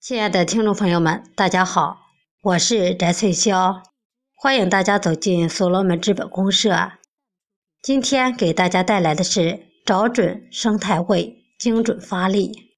[0.00, 1.98] 亲爱的听众朋友们，大家好，
[2.40, 3.82] 我是翟翠霄，
[4.36, 6.92] 欢迎大家走进所罗门资本公社。
[7.82, 12.76] 今天给大家带来的是找准生态位，精准发力。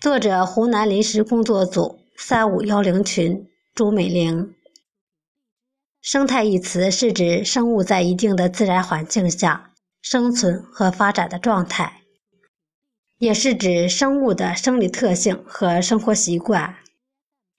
[0.00, 4.54] 作者：湖南临时工作组三五幺零群朱美玲。
[6.00, 12.02] 生态一词是指生物在一定的自然环境下生存和发展的状态。
[13.18, 16.76] 也是指生物的生理特性和生活习惯。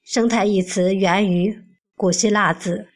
[0.04, 1.64] 生态一词源于
[1.96, 2.88] 古希腊字，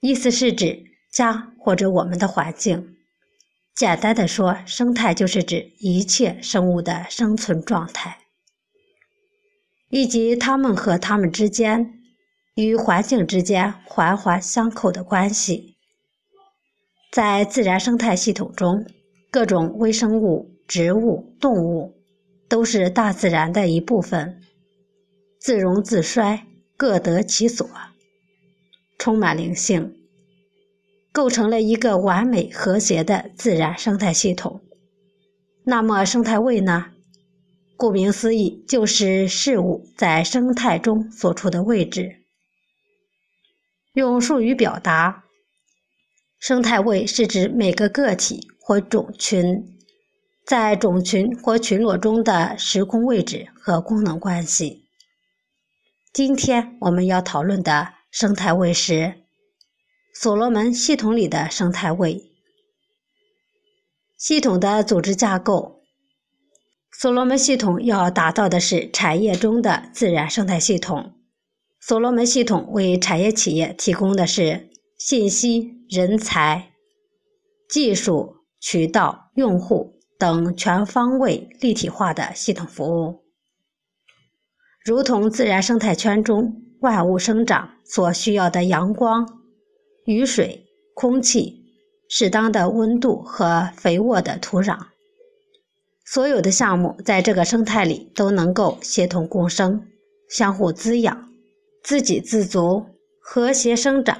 [0.00, 0.82] 意思是指
[1.12, 2.96] 家或者我们的环境。
[3.74, 8.18] 简单的说，生态就是指一切生物的生存状态，
[9.90, 11.98] 以及它们和它们之间
[12.54, 15.76] 与环境之间环环相扣的关系。
[17.12, 18.86] 在自然生态系统中，
[19.34, 20.54] 各种微生物。
[20.68, 21.92] 植物、动物
[22.48, 24.40] 都是大自然的一部分，
[25.38, 27.68] 自荣自衰，各得其所，
[28.96, 29.94] 充满灵性，
[31.12, 34.62] 构成了一个完美和谐的自然生态系统。
[35.64, 36.92] 那么，生态位呢？
[37.76, 42.20] 顾名思义，就是事物在生态中所处的位置。
[43.92, 45.24] 用术语表达，
[46.38, 49.70] 生态位是指每个个体或种群。
[50.46, 54.84] 在种群或群落中的时空位置和功能关系。
[56.12, 59.22] 今天我们要讨论的生态位是
[60.14, 62.30] 所罗门系统里的生态位。
[64.18, 65.80] 系统的组织架构，
[66.92, 71.14] 所罗门系统要打造的是产业中的自然生态系统。
[71.80, 76.70] 所罗门系统为产业企业提供的是信息、人才、
[77.66, 78.33] 技术、
[78.64, 79.92] 渠道、用户。
[80.16, 83.24] 等全方位立体化的系统服务，
[84.84, 89.28] 如同自然生态圈中万物生长所需要的阳光、
[90.06, 91.64] 雨水、空气、
[92.08, 94.78] 适当的温度和肥沃的土壤，
[96.06, 99.88] 所有的项目在这个生态里都能够协同共生、
[100.30, 101.28] 相互滋养、
[101.82, 102.86] 自给自足、
[103.20, 104.16] 和谐生长。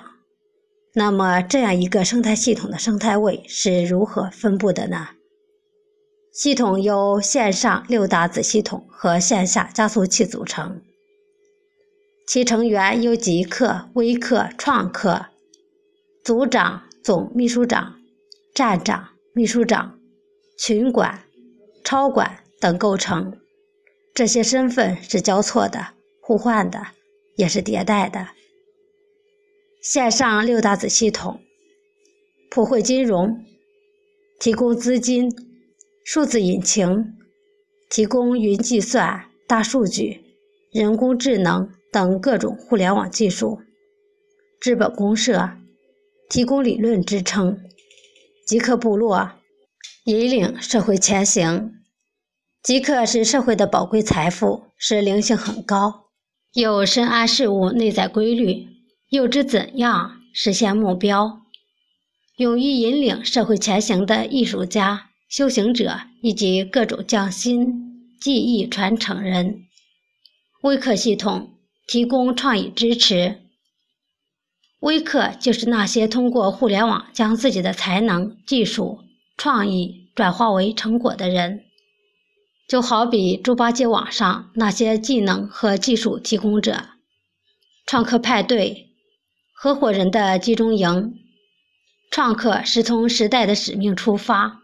[0.96, 5.08] 那么，这样一个生态系统的生态位是如何分布的呢？
[6.32, 10.80] 系统由线上六大子系统和线下加速器组成，
[12.28, 15.26] 其成员由极客、微客、创客、
[16.22, 17.96] 组长、总秘书长、
[18.54, 19.98] 站长、秘书长、
[20.56, 21.24] 群管、
[21.82, 23.36] 超管等构成。
[24.14, 25.88] 这些身份是交错的、
[26.20, 26.86] 互换的，
[27.34, 28.28] 也是迭代的。
[29.84, 31.42] 线上六大子系统，
[32.50, 33.44] 普惠金融
[34.40, 35.30] 提供资金。
[36.02, 37.16] 数字引擎
[37.90, 40.22] 提供云计算、大数据、
[40.70, 43.58] 人工智能等各种互联网技术；
[44.60, 45.50] 资本公社
[46.30, 47.56] 提供理论支撑；
[48.46, 49.32] 极客部落
[50.04, 51.72] 引领社会前行。
[52.62, 56.10] 极客是社会的宝贵财富，是灵性很高，
[56.54, 58.66] 有深谙事物内在规律，
[59.08, 61.42] 又知怎样实现目标，
[62.36, 65.10] 勇于引领社会前行的艺术家。
[65.26, 69.64] 修行者以及各种匠心技艺传承人，
[70.62, 71.56] 微课系统
[71.88, 73.40] 提供创意支持。
[74.78, 79.00] 微课就是那些通过互联网将自己的才能、技术、
[79.36, 81.64] 创意转化为成果的人，
[82.68, 86.90] 就好比猪八戒网上那些技能和技术提供者。
[87.86, 88.93] 创客派对、
[89.56, 91.14] 合伙人的集中营，
[92.10, 94.60] 创客是从时代的使命出发。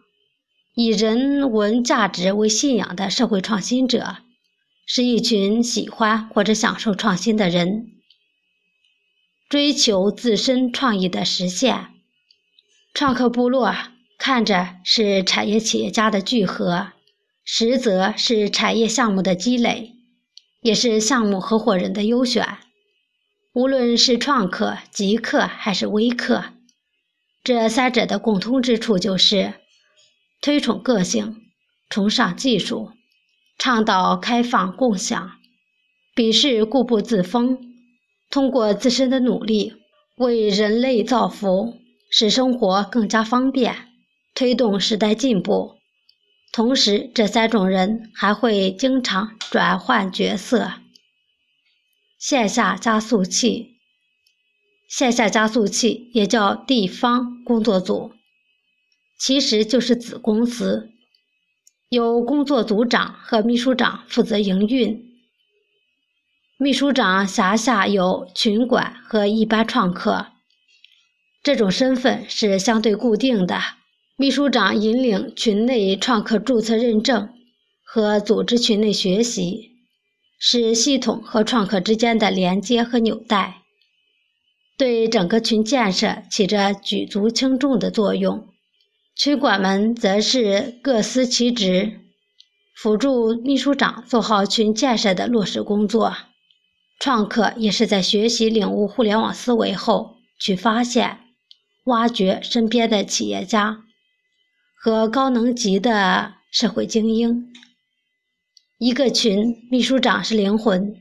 [0.74, 4.18] 以人文价值为信仰的社会创新者，
[4.86, 7.86] 是一群喜欢或者享受创新的人，
[9.48, 11.86] 追求自身创意的实现。
[12.92, 13.74] 创客部落
[14.18, 16.88] 看着是产业企业家的聚合，
[17.44, 19.94] 实则是产业项目的积累，
[20.60, 22.58] 也是项目合伙人的优选。
[23.60, 26.44] 无论是创客、极客还是微客，
[27.44, 29.52] 这三者的共通之处就是。
[30.40, 31.36] 推崇个性，
[31.90, 32.92] 崇尚技术，
[33.58, 35.32] 倡导开放共享，
[36.16, 37.58] 鄙视固步自封。
[38.30, 39.74] 通过自身的努力，
[40.16, 41.74] 为人类造福，
[42.10, 43.76] 使生活更加方便，
[44.34, 45.74] 推动时代进步。
[46.50, 50.79] 同时，这三种人还会经常转换角色。
[52.20, 53.78] 线下加速器，
[54.86, 58.12] 线下加速器也叫地方工作组。
[59.18, 60.90] 其实就是子公司，
[61.88, 65.02] 由工作组长和秘书长负责营运。
[66.58, 70.26] 秘书长辖下有群管和一般创客，
[71.42, 73.58] 这种身份是相对固定的。
[74.18, 77.30] 秘书长引领群内创客注册认证
[77.82, 79.69] 和组织群内学习，
[80.42, 83.62] 是系统和创客之间的连接和纽带，
[84.78, 88.48] 对整个群建设起着举足轻重的作用。
[89.14, 92.00] 群管们则是各司其职，
[92.74, 96.16] 辅助秘书长做好群建设的落实工作。
[96.98, 101.18] 创客也是在学习领悟互联网思维后，去发现、
[101.84, 103.84] 挖掘身边的企业家
[104.74, 107.52] 和高能级的社会精英。
[108.80, 110.96] 一个群秘书长是灵魂，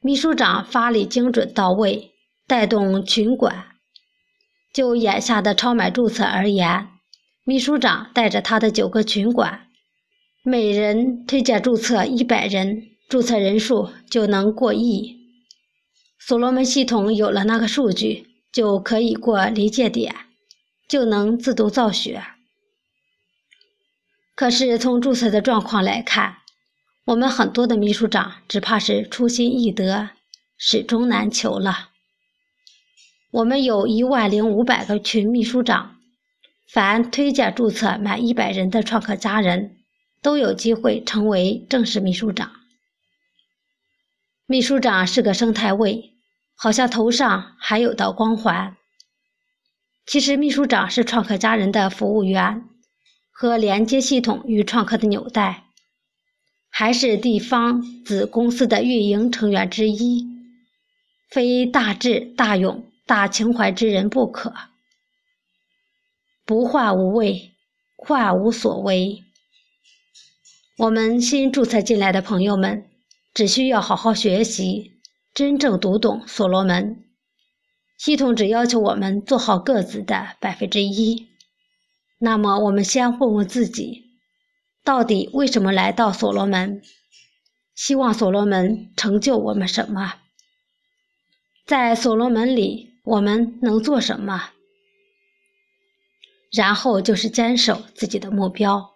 [0.00, 2.12] 秘书长发力精准到位，
[2.46, 3.66] 带动群管。
[4.72, 6.88] 就眼下的超买注册而言，
[7.44, 9.66] 秘书长带着他的九个群管，
[10.42, 12.84] 每人推荐注册一百人。
[13.10, 15.18] 注册人数就能过亿，
[16.18, 20.14] 所罗门系统有了那个数据，就可以过临界点，
[20.88, 22.24] 就能自动造血。
[24.42, 26.38] 可是从注册的状况来看，
[27.04, 30.10] 我们很多的秘书长只怕是初心易得，
[30.58, 31.90] 始终难求了。
[33.30, 35.94] 我们有一万零五百个群秘书长，
[36.68, 39.76] 凡推荐注册满一百人的创客家人，
[40.20, 42.50] 都有机会成为正式秘书长。
[44.46, 46.14] 秘书长是个生态位，
[46.56, 48.76] 好像头上还有道光环。
[50.04, 52.64] 其实，秘书长是创客家人的服务员
[53.42, 55.64] 和连接系统与创客的纽带，
[56.70, 60.24] 还是地方子公司的运营成员之一，
[61.28, 64.54] 非大智大勇大情怀之人不可。
[66.46, 67.50] 不患无畏，
[67.96, 69.24] 患无所为。
[70.78, 72.86] 我们新注册进来的朋友们。
[73.34, 75.00] 只需要好好学习，
[75.34, 77.02] 真正读懂所罗门
[77.98, 81.31] 系统，只要求我们做好各自的百分之一。
[82.24, 84.04] 那么，我们先问问自己，
[84.84, 86.80] 到底为什么来到所罗门？
[87.74, 90.20] 希望所罗门成就我们什么？
[91.66, 94.50] 在所罗门里，我们能做什么？
[96.52, 98.92] 然后就是坚守自己的目标，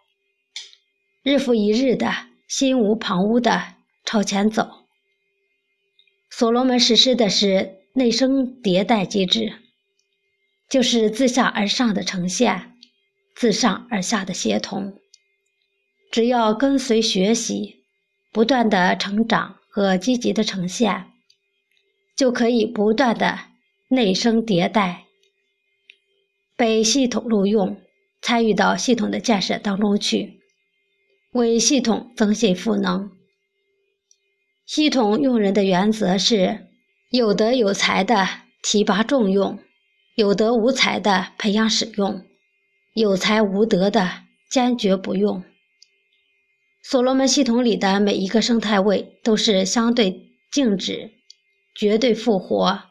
[1.25, 2.12] 日复一日的
[2.46, 3.75] 心无旁骛的。
[4.05, 4.87] 朝前走。
[6.31, 9.55] 所罗门实施的是内生迭代机制，
[10.70, 12.75] 就是自下而上的呈现，
[13.37, 14.99] 自上而下的协同。
[16.11, 17.85] 只要跟随学习，
[18.33, 21.12] 不断的成长和积极的呈现，
[22.17, 23.38] 就可以不断的
[23.88, 25.05] 内生迭代，
[26.56, 27.79] 被系统录用，
[28.23, 30.41] 参与到系统的建设当中去，
[31.33, 33.11] 为系统增信赋能。
[34.65, 36.69] 系统用人的原则是：
[37.11, 38.27] 有德有才的
[38.62, 39.59] 提拔重用，
[40.15, 42.25] 有德无才的培养使用，
[42.96, 45.44] 有才无德的坚决不用。
[46.82, 51.10] 所罗门系统里的每一个生态位都是相对静止、
[51.75, 52.84] 绝对复活、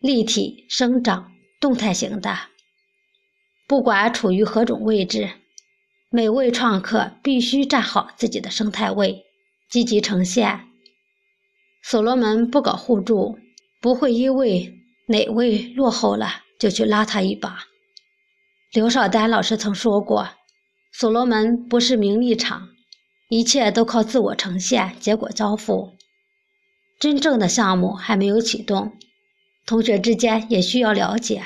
[0.00, 2.36] 立体生长、动态型的。
[3.66, 5.30] 不管处于何种位置，
[6.10, 9.24] 每位创客必须站好自己的生态位，
[9.70, 10.68] 积极呈现。
[11.82, 13.38] 所罗门不搞互助，
[13.80, 14.74] 不会因为
[15.08, 17.64] 哪位落后了就去拉他一把。
[18.72, 20.28] 刘少丹老师曾说过
[20.92, 22.68] ：“所罗门不是名利场，
[23.28, 25.96] 一切都靠自我呈现，结果交付。
[26.98, 28.92] 真正的项目还没有启动，
[29.66, 31.42] 同学之间也需要了解。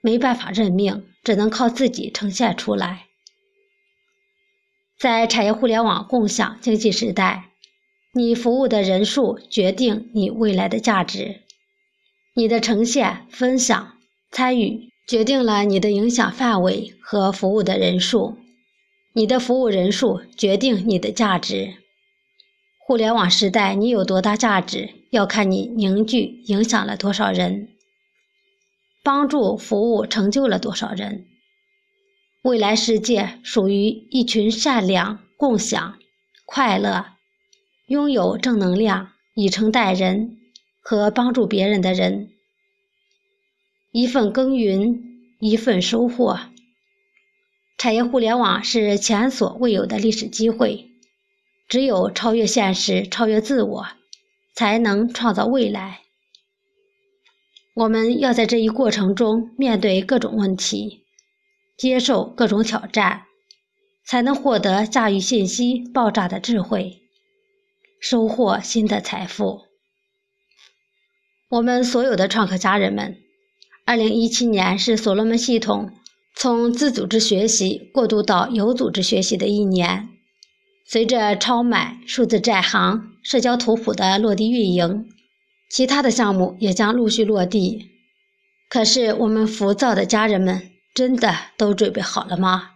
[0.00, 3.06] 没办法认命，只能靠自己呈现出来。
[4.98, 7.44] 在产业互联网共享经济时代。”
[8.14, 11.42] 你服务的人数决定你未来的价值，
[12.34, 13.98] 你的呈现、分享、
[14.30, 18.36] 参与决定了你的影响范围和服务的人数，
[19.14, 21.76] 你的服务人数决定你的价值。
[22.78, 27.68] 互联网时代，你有多大价值，要看你凝聚、影响了多少人，
[29.02, 31.24] 帮助、服务、成就了多少人。
[32.42, 35.98] 未来世界属于一群善良、共享、
[36.44, 37.06] 快乐。
[37.86, 40.36] 拥有正能量、以诚待人
[40.82, 42.28] 和帮助别人的人，
[43.98, 45.02] 一份耕耘，
[45.40, 46.38] 一份收获。
[47.76, 50.88] 产业互联网是前所未有的历史机会，
[51.68, 53.88] 只有超越现实、超越自我，
[54.54, 56.02] 才能创造未来。
[57.74, 61.02] 我们要在这一过程中面对各种问题，
[61.76, 63.24] 接受各种挑战，
[64.06, 67.02] 才能获得驾驭信息爆炸的智慧。
[68.00, 69.62] 收获新的财富。
[71.48, 73.16] 我们所有的创客家人们，
[73.88, 75.92] 二零一七年是所罗门系统
[76.36, 80.10] 从自组织学习过渡到有组织学习的一年。
[80.86, 85.06] 随着超买、数字债行、社交图谱的落地运营，
[85.70, 87.86] 其他的项目也将陆续落地。
[88.68, 92.72] 可是，我们浮躁的家人们真的都准备好了吗？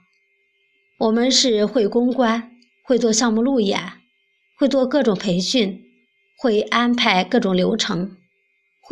[0.99, 2.53] 我们是会公关、
[2.87, 3.79] 会做项目路演、
[4.59, 5.79] 会做各种培训、
[6.39, 8.17] 会安排各种流程、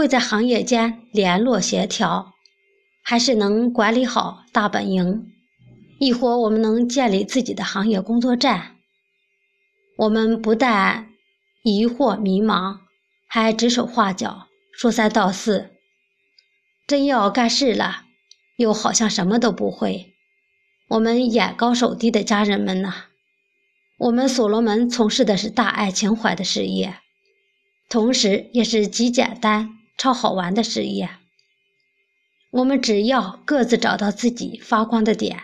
[0.00, 2.32] 会在行业间联络协调，
[3.02, 5.30] 还是能管理好大本营？
[5.98, 8.76] 亦或我们能建立自己的行业工作站？
[9.98, 11.10] 我们不但
[11.62, 12.78] 疑惑迷茫，
[13.28, 15.72] 还指手画脚，说三道四。
[16.86, 18.04] 真要干事了，
[18.56, 20.14] 又好像什么都不会。
[20.88, 23.04] 我们眼高手低的家人们呐，
[23.98, 26.94] 我们所罗门从事的是大爱情怀的事业，
[27.90, 31.10] 同时也是极简单、超好玩的事业。
[32.50, 35.42] 我们只要各自找到自己发光的点，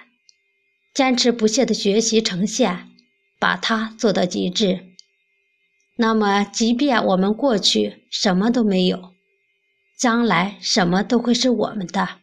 [0.95, 2.89] 坚持不懈的学习呈现，
[3.39, 4.95] 把它做到极致，
[5.97, 9.13] 那么，即便我们过去什么都没有，
[9.99, 12.21] 将来什么都会是我们的。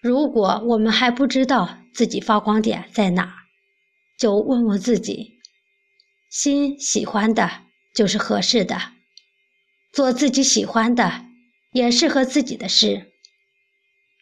[0.00, 3.34] 如果我们还不知道自己发光点在哪，
[4.18, 5.34] 就问问自己：
[6.30, 7.50] 心喜欢的
[7.94, 8.80] 就是合适的，
[9.92, 11.26] 做自己喜欢的
[11.72, 13.12] 也适合自己的事。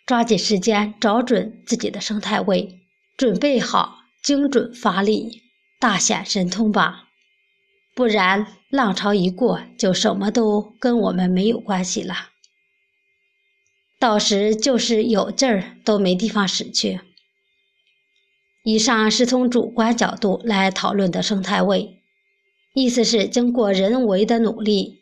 [0.07, 2.81] 抓紧时间找准自己的生态位，
[3.17, 5.43] 准备好精准发力，
[5.79, 7.05] 大显神通吧！
[7.95, 12.31] 不然浪潮一过，就什么都跟我们没有关系了。
[14.00, 17.00] 到时就是有劲儿都没地方使去。
[18.65, 22.00] 以上是从主观角度来讨论的生态位，
[22.75, 25.00] 意思是经过人为的努力，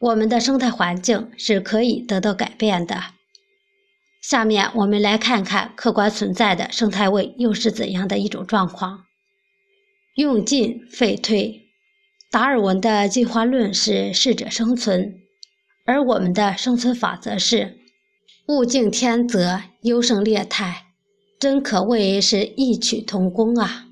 [0.00, 3.02] 我们的生态环境是可以得到改变的。
[4.22, 9.04] 下面我们来看看客观存在的生态位又是怎样的一种状况。
[10.14, 11.62] 用进废退，
[12.30, 15.14] 达尔文的进化论是适者生存，
[15.84, 17.78] 而我们的生存法则是。
[18.48, 20.86] 物竞天择，优胜劣汰，
[21.38, 23.86] 真可谓是异曲同工啊！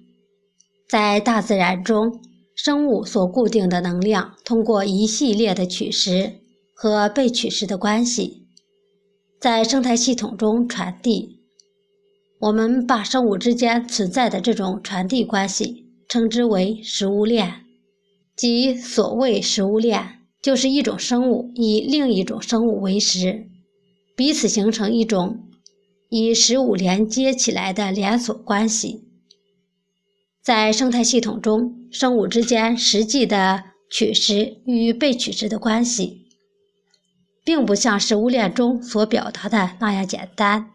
[0.88, 2.20] 在大自然中，
[2.56, 6.32] 生物所固定的能量，通过一系列的取食
[6.74, 8.46] 和被取食的关系，
[9.38, 11.42] 在生态系统中传递。
[12.40, 17.66] 我们把生物之间存在的这种传递关系称之为食物链，
[18.34, 23.48] 即所谓食物链，就是一种生物以另一种生物为食。
[24.16, 25.46] 彼此形成一种
[26.08, 29.02] 以食物连接起来的连锁关系。
[30.42, 36.26] 在生态系统中，生物之间实际的取食与被取食的关系，
[37.42, 40.72] 并不像食物链中所表达的那样简单。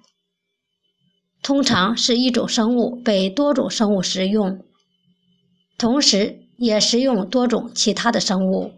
[1.43, 4.65] 通常是一种生物被多种生物食用，
[5.77, 8.73] 同时也食用多种其他的生物。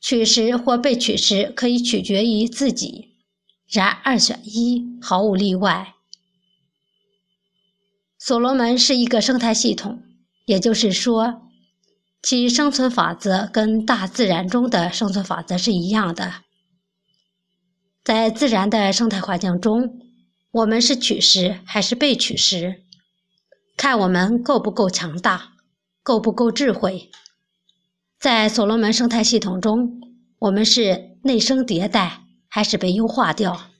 [0.00, 3.12] 取食或被取食可以取决于自己，
[3.68, 5.94] 然二选一毫无例外。
[8.18, 10.02] 所罗门是一个生态系统，
[10.50, 11.42] 也就是说，
[12.20, 16.42] 其生存法则跟大自然中的生存法则是一样的。
[18.02, 20.00] 在自然的生态环境中，
[20.50, 22.82] 我们是取食还是被取食，
[23.76, 25.52] 看我们够不够强大，
[26.02, 27.12] 够不够智慧。
[28.18, 30.00] 在所罗门生态系统中，
[30.40, 33.70] 我们是内生迭代还是被优化掉？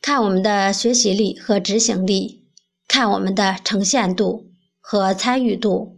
[0.00, 2.46] 看我们的学习力和执行力，
[2.86, 5.93] 看我们的呈现度和参与度。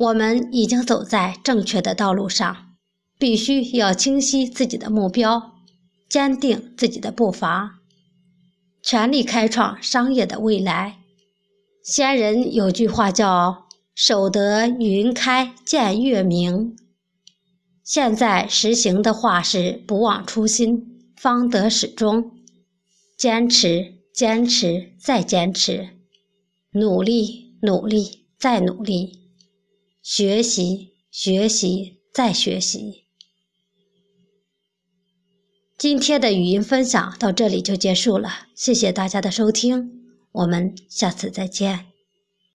[0.00, 2.56] 我们已经走在正确的道路上，
[3.18, 5.52] 必须要清晰自己的目标，
[6.08, 7.80] 坚定自己的步伐，
[8.82, 10.96] 全力开创商业的未来。
[11.84, 13.68] 先人有句话叫。
[13.92, 16.74] 守得云开见月明。
[17.84, 22.30] 现在实行的话是不忘初心，方得始终。
[23.18, 25.90] 坚持，坚持，再坚持，
[26.72, 29.19] 努力，努力，再努力，
[30.02, 33.04] 学习，学习，再学习。
[35.76, 41.89] 今天的语音分享到这里就结束了，谢谢大家的收听，我们下次再见。